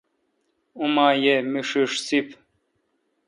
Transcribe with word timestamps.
اوما 0.79 1.07
یہ 1.23 1.35
می 1.51 1.61
ݭݭ 1.69 1.91
سپ۔ 2.05 2.27